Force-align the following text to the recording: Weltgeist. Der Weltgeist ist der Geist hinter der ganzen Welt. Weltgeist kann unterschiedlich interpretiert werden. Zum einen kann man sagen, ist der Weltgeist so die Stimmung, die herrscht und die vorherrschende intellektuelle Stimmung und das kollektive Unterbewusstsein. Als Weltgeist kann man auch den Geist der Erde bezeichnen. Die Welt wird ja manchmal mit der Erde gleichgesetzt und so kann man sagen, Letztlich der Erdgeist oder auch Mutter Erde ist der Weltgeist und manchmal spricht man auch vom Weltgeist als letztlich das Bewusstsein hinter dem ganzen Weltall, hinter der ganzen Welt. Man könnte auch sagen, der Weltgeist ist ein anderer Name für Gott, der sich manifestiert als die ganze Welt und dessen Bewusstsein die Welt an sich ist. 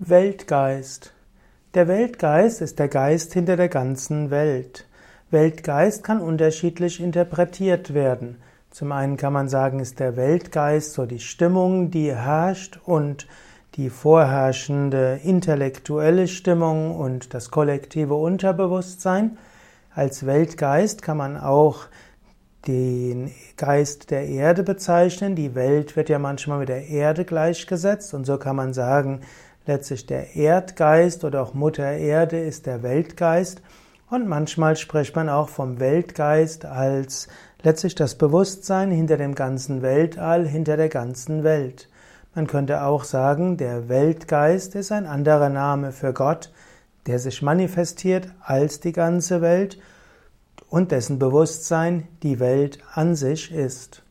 Weltgeist. 0.00 1.12
Der 1.74 1.88
Weltgeist 1.88 2.60
ist 2.60 2.78
der 2.78 2.86
Geist 2.86 3.32
hinter 3.32 3.56
der 3.56 3.68
ganzen 3.68 4.30
Welt. 4.30 4.86
Weltgeist 5.32 6.04
kann 6.04 6.20
unterschiedlich 6.20 7.00
interpretiert 7.00 7.94
werden. 7.94 8.36
Zum 8.70 8.92
einen 8.92 9.16
kann 9.16 9.32
man 9.32 9.48
sagen, 9.48 9.80
ist 9.80 9.98
der 9.98 10.16
Weltgeist 10.16 10.92
so 10.92 11.04
die 11.04 11.18
Stimmung, 11.18 11.90
die 11.90 12.14
herrscht 12.14 12.78
und 12.84 13.26
die 13.74 13.90
vorherrschende 13.90 15.18
intellektuelle 15.24 16.28
Stimmung 16.28 16.94
und 16.94 17.34
das 17.34 17.50
kollektive 17.50 18.14
Unterbewusstsein. 18.14 19.36
Als 19.92 20.24
Weltgeist 20.26 21.02
kann 21.02 21.16
man 21.16 21.36
auch 21.36 21.86
den 22.68 23.32
Geist 23.56 24.12
der 24.12 24.28
Erde 24.28 24.62
bezeichnen. 24.62 25.34
Die 25.34 25.56
Welt 25.56 25.96
wird 25.96 26.08
ja 26.08 26.20
manchmal 26.20 26.60
mit 26.60 26.68
der 26.68 26.86
Erde 26.86 27.24
gleichgesetzt 27.24 28.14
und 28.14 28.26
so 28.26 28.38
kann 28.38 28.54
man 28.54 28.72
sagen, 28.72 29.22
Letztlich 29.68 30.06
der 30.06 30.34
Erdgeist 30.34 31.24
oder 31.24 31.42
auch 31.42 31.52
Mutter 31.52 31.92
Erde 31.92 32.40
ist 32.40 32.64
der 32.64 32.82
Weltgeist 32.82 33.60
und 34.08 34.26
manchmal 34.26 34.76
spricht 34.76 35.14
man 35.14 35.28
auch 35.28 35.50
vom 35.50 35.78
Weltgeist 35.78 36.64
als 36.64 37.28
letztlich 37.62 37.94
das 37.94 38.14
Bewusstsein 38.14 38.90
hinter 38.90 39.18
dem 39.18 39.34
ganzen 39.34 39.82
Weltall, 39.82 40.48
hinter 40.48 40.78
der 40.78 40.88
ganzen 40.88 41.44
Welt. 41.44 41.90
Man 42.34 42.46
könnte 42.46 42.82
auch 42.82 43.04
sagen, 43.04 43.58
der 43.58 43.90
Weltgeist 43.90 44.74
ist 44.74 44.90
ein 44.90 45.04
anderer 45.04 45.50
Name 45.50 45.92
für 45.92 46.14
Gott, 46.14 46.50
der 47.06 47.18
sich 47.18 47.42
manifestiert 47.42 48.32
als 48.40 48.80
die 48.80 48.92
ganze 48.92 49.42
Welt 49.42 49.78
und 50.70 50.92
dessen 50.92 51.18
Bewusstsein 51.18 52.08
die 52.22 52.40
Welt 52.40 52.78
an 52.94 53.14
sich 53.14 53.52
ist. 53.52 54.02